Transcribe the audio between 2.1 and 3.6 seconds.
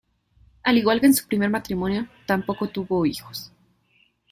tampoco tuvo hijos.